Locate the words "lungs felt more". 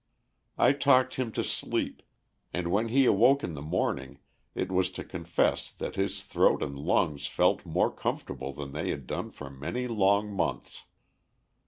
6.75-7.91